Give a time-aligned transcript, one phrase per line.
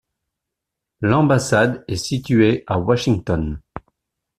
[1.01, 3.61] L’ambassade est située à Washington.